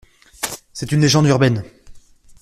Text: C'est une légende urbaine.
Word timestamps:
C'est 0.73 0.91
une 0.93 1.01
légende 1.01 1.27
urbaine. 1.27 1.63